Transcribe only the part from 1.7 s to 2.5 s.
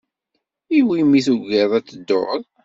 ad tedduḍ?